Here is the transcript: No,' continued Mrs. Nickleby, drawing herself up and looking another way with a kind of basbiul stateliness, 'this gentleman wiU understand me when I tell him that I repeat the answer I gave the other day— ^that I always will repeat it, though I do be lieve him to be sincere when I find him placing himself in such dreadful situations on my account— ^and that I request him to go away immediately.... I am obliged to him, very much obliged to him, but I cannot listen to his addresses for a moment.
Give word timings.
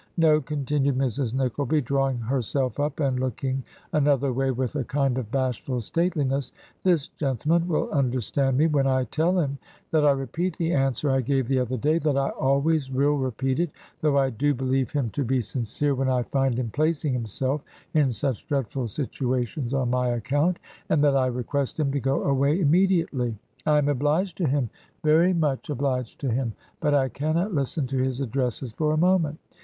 No,' 0.17 0.41
continued 0.41 0.97
Mrs. 0.97 1.31
Nickleby, 1.35 1.81
drawing 1.81 2.17
herself 2.17 2.79
up 2.79 2.99
and 2.99 3.19
looking 3.19 3.63
another 3.93 4.33
way 4.33 4.49
with 4.49 4.73
a 4.75 4.83
kind 4.83 5.15
of 5.19 5.29
basbiul 5.29 5.79
stateliness, 5.79 6.51
'this 6.81 7.09
gentleman 7.09 7.67
wiU 7.69 7.87
understand 7.91 8.57
me 8.57 8.65
when 8.65 8.87
I 8.87 9.03
tell 9.03 9.39
him 9.39 9.59
that 9.91 10.03
I 10.03 10.09
repeat 10.09 10.57
the 10.57 10.73
answer 10.73 11.11
I 11.11 11.21
gave 11.21 11.47
the 11.47 11.59
other 11.59 11.77
day— 11.77 11.99
^that 11.99 12.17
I 12.17 12.29
always 12.29 12.89
will 12.89 13.15
repeat 13.15 13.59
it, 13.59 13.69
though 14.01 14.17
I 14.17 14.31
do 14.31 14.55
be 14.55 14.65
lieve 14.65 14.89
him 14.89 15.11
to 15.11 15.23
be 15.23 15.39
sincere 15.39 15.93
when 15.93 16.09
I 16.09 16.23
find 16.23 16.57
him 16.57 16.71
placing 16.73 17.13
himself 17.13 17.61
in 17.93 18.11
such 18.11 18.47
dreadful 18.47 18.87
situations 18.87 19.71
on 19.71 19.91
my 19.91 20.07
account— 20.09 20.57
^and 20.89 21.01
that 21.03 21.15
I 21.15 21.27
request 21.27 21.79
him 21.79 21.91
to 21.91 21.99
go 21.99 22.23
away 22.23 22.59
immediately.... 22.59 23.37
I 23.67 23.77
am 23.77 23.87
obliged 23.87 24.35
to 24.37 24.47
him, 24.47 24.71
very 25.03 25.31
much 25.31 25.69
obliged 25.69 26.19
to 26.21 26.31
him, 26.31 26.53
but 26.79 26.95
I 26.95 27.07
cannot 27.07 27.53
listen 27.53 27.85
to 27.85 27.99
his 27.99 28.19
addresses 28.19 28.71
for 28.71 28.93
a 28.93 28.97
moment. 28.97 29.37